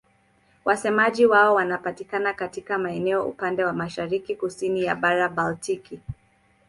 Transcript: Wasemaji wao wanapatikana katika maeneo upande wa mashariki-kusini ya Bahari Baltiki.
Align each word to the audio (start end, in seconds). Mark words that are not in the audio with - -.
Wasemaji 0.65 1.25
wao 1.25 1.55
wanapatikana 1.55 2.33
katika 2.33 2.77
maeneo 2.77 3.25
upande 3.25 3.63
wa 3.65 3.73
mashariki-kusini 3.73 4.83
ya 4.83 4.95
Bahari 4.95 5.33
Baltiki. 5.35 5.99